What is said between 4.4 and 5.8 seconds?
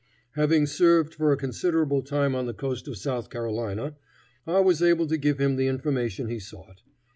I was able to give him the